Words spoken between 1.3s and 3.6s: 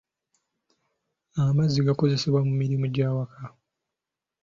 Amazzi gakozesebwa mu mirimu gy'awaka.